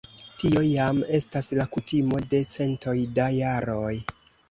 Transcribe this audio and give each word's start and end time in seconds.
Tio 0.43 0.63
jam 0.67 1.01
estas 1.19 1.51
la 1.61 1.69
kutimo 1.77 2.25
de 2.35 2.43
centoj 2.57 2.99
da 3.21 3.33
jaroj. 3.41 3.97